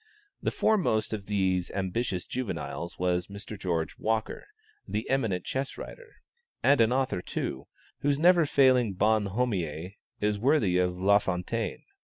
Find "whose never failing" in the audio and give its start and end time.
7.99-8.95